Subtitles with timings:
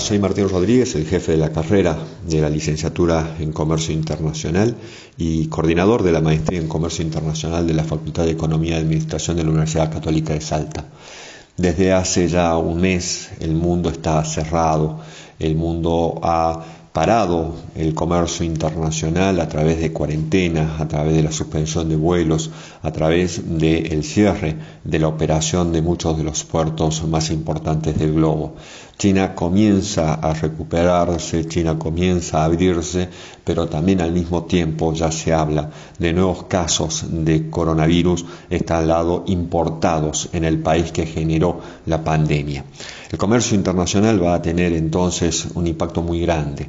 [0.00, 1.96] Soy Martín Rodríguez, el jefe de la carrera
[2.26, 4.74] de la licenciatura en Comercio Internacional
[5.16, 9.36] y coordinador de la maestría en Comercio Internacional de la Facultad de Economía y Administración
[9.36, 10.86] de la Universidad Católica de Salta.
[11.56, 15.00] Desde hace ya un mes el mundo está cerrado,
[15.38, 16.64] el mundo ha
[16.94, 22.52] parado el comercio internacional a través de cuarentenas, a través de la suspensión de vuelos,
[22.82, 24.54] a través del cierre
[24.84, 28.54] de la operación de muchos de los puertos más importantes del globo.
[28.96, 33.08] China comienza a recuperarse, China comienza a abrirse,
[33.42, 38.24] pero también al mismo tiempo ya se habla de nuevos casos de coronavirus
[38.68, 42.64] al lado importados en el país que generó la pandemia.
[43.10, 46.68] El comercio internacional va a tener entonces un impacto muy grande.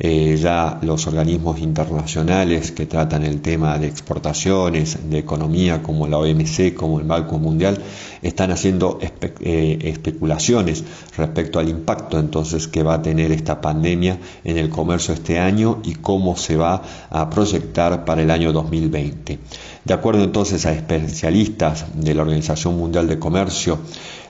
[0.00, 6.18] Eh, ya los organismos internacionales que tratan el tema de exportaciones, de economía, como la
[6.18, 7.78] OMC, como el Banco Mundial,
[8.22, 10.84] están haciendo eh, especulaciones
[11.16, 15.80] respecto al impacto entonces que va a tener esta pandemia en el comercio este año
[15.82, 19.38] y cómo se va a proyectar para el año 2020.
[19.84, 23.78] De acuerdo entonces a especialistas de la Organización Mundial de Comercio,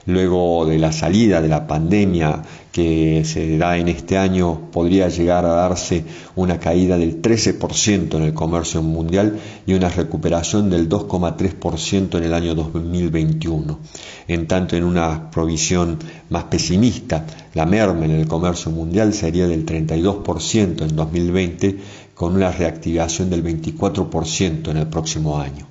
[0.05, 5.45] luego de la salida de la pandemia que se da en este año, podría llegar
[5.45, 6.03] a darse
[6.35, 12.33] una caída del 13% en el comercio mundial y una recuperación del 2,3% en el
[12.33, 13.79] año 2021.
[14.27, 15.99] En tanto, en una provisión
[16.29, 21.77] más pesimista, la merma en el comercio mundial sería del 32% en 2020
[22.13, 25.67] con una reactivación del 24% en el próximo año.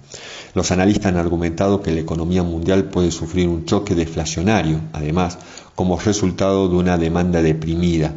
[0.55, 5.39] Los analistas han argumentado que la economía mundial puede sufrir un choque deflacionario, además,
[5.75, 8.15] como resultado de una demanda deprimida.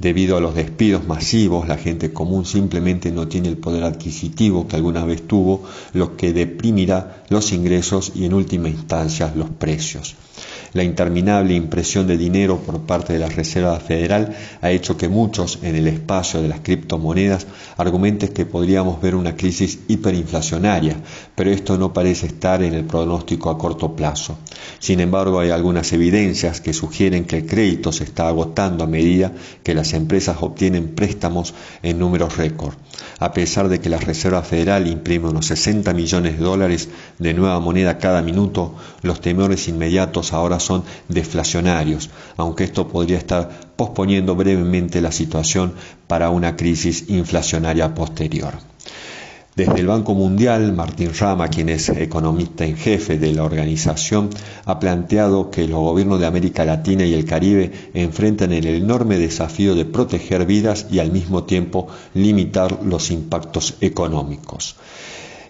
[0.00, 4.76] Debido a los despidos masivos, la gente común simplemente no tiene el poder adquisitivo que
[4.76, 5.62] alguna vez tuvo,
[5.92, 10.16] lo que deprimirá los ingresos y en última instancia los precios.
[10.72, 15.58] La interminable impresión de dinero por parte de la Reserva Federal ha hecho que muchos
[15.62, 20.96] en el espacio de las criptomonedas argumenten que podríamos ver una crisis hiperinflacionaria,
[21.34, 24.38] pero esto no parece estar en el pronóstico a corto plazo.
[24.78, 29.32] Sin embargo, hay algunas evidencias que sugieren que el crédito se está agotando a medida
[29.64, 32.74] que las empresas obtienen préstamos en números récord.
[33.18, 36.88] A pesar de que la Reserva Federal imprime unos 60 millones de dólares
[37.18, 43.50] de nueva moneda cada minuto, los temores inmediatos ahora son deflacionarios, aunque esto podría estar
[43.76, 45.72] posponiendo brevemente la situación
[46.06, 48.54] para una crisis inflacionaria posterior.
[49.56, 54.30] Desde el Banco Mundial, Martín Rama, quien es economista en jefe de la organización,
[54.64, 59.74] ha planteado que los gobiernos de América Latina y el Caribe enfrentan el enorme desafío
[59.74, 64.76] de proteger vidas y al mismo tiempo limitar los impactos económicos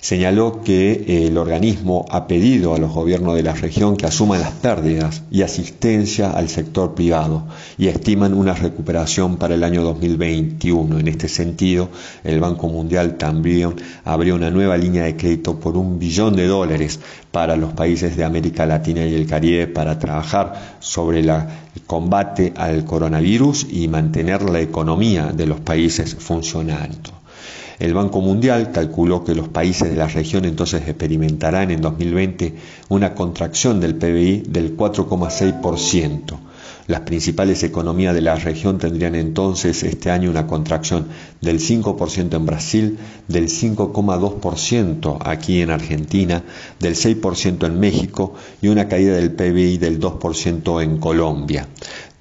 [0.00, 4.41] señaló que eh, el organismo ha pedido a los gobiernos de la región que asuman
[4.41, 7.44] las pérdidas y asistencia al sector privado
[7.77, 10.99] y estiman una recuperación para el año 2021.
[10.99, 11.91] En este sentido,
[12.25, 17.00] el Banco Mundial también abrió una nueva línea de crédito por un billón de dólares
[17.31, 21.31] para los países de América Latina y el Caribe para trabajar sobre el
[21.87, 27.19] combate al coronavirus y mantener la economía de los países funcionando.
[27.80, 32.54] El Banco Mundial calculó que los países de la región entonces experimentarán en 2020
[32.91, 36.38] una contracción del PBI del 4,6%.
[36.88, 41.06] Las principales economías de la región tendrían entonces este año una contracción
[41.41, 42.98] del 5% en Brasil,
[43.28, 46.42] del 5,2% aquí en Argentina,
[46.80, 51.66] del 6% en México y una caída del PBI del 2% en Colombia.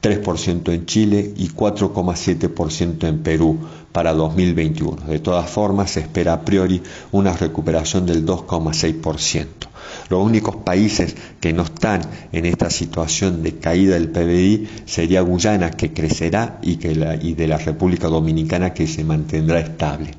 [0.02, 3.60] 3% en Chile y 4,7% en Perú
[3.92, 5.08] para 2021.
[5.08, 9.70] De todas formas, se espera a priori una recuperación del 2,6%.
[10.10, 12.02] Los únicos países que no están
[12.32, 16.92] en esta situación de caída del PBI sería Guyana, que crecerá, y, que
[17.22, 20.12] y de la República Dominicana, que se mantendrá estable.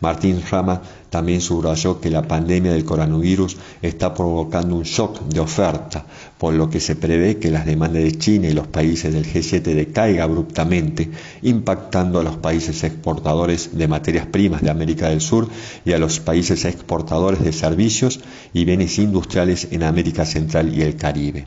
[0.00, 6.04] Martín Rama también subrayó que la pandemia del coronavirus está provocando un shock de oferta,
[6.38, 9.62] por lo que se prevé que las demandas de China y los países del G7
[9.62, 11.08] decaiga abruptamente,
[11.42, 15.48] impactando a los países exportadores de materias primas de América del Sur
[15.84, 18.20] y a los países exportadores de servicios
[18.52, 21.46] y bienes industriales en América Central y el Caribe.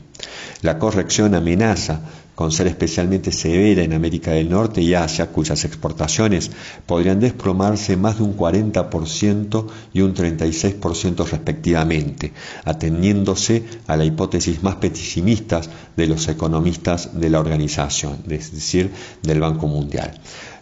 [0.62, 2.00] La corrección amenaza
[2.38, 6.52] con ser especialmente severa en América del Norte y Asia, cuyas exportaciones
[6.86, 12.32] podrían desplomarse más de un 40% y un 36% respectivamente,
[12.64, 19.40] ateniéndose a la hipótesis más pesimistas de los economistas de la organización, es decir, del
[19.40, 20.14] Banco Mundial.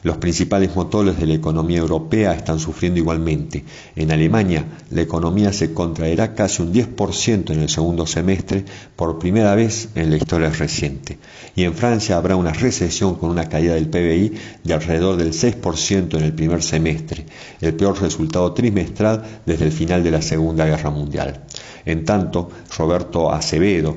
[0.06, 3.64] Los principales motores de la economía europea están sufriendo igualmente.
[3.96, 8.64] En Alemania, la economía se contraerá casi un 10% en el segundo semestre
[8.94, 11.18] por primera vez en la historia reciente.
[11.56, 14.32] Y en Francia habrá una recesión con una caída del PBI
[14.62, 17.26] de alrededor del 6% en el primer semestre,
[17.60, 21.42] el peor resultado trimestral desde el final de la Segunda Guerra Mundial.
[21.84, 22.48] En tanto,
[22.78, 23.96] Roberto Acevedo,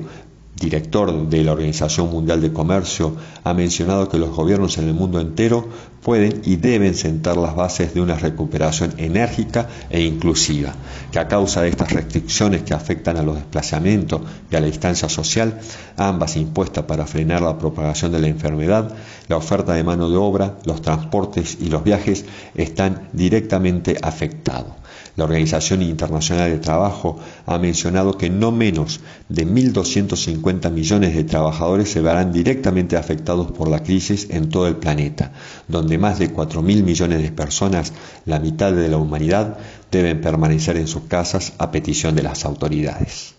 [0.60, 5.18] director de la Organización Mundial de Comercio, ha mencionado que los gobiernos en el mundo
[5.18, 5.66] entero
[6.02, 10.74] pueden y deben sentar las bases de una recuperación enérgica e inclusiva,
[11.10, 14.20] que a causa de estas restricciones que afectan a los desplazamientos
[14.50, 15.58] y a la distancia social,
[15.96, 18.94] ambas impuestas para frenar la propagación de la enfermedad,
[19.28, 24.72] la oferta de mano de obra, los transportes y los viajes están directamente afectados.
[25.16, 31.90] La Organización Internacional del Trabajo ha mencionado que no menos de 1.250 millones de trabajadores
[31.90, 35.32] se verán directamente afectados por la crisis en todo el planeta,
[35.68, 37.92] donde más de 4.000 millones de personas,
[38.26, 39.58] la mitad de la humanidad,
[39.90, 43.34] deben permanecer en sus casas a petición de las autoridades.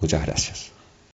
[0.00, 0.77] Muchas gracias.